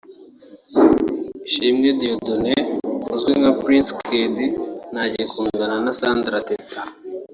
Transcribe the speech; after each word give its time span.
Ishimwe 1.47 1.87
Dieudonne 1.99 2.53
uzwi 3.13 3.31
nka 3.39 3.51
Prince 3.61 3.89
Kid 4.05 4.35
ntagikundana 4.91 5.75
na 5.85 5.91
Sandra 5.99 6.39
Teta 6.47 6.79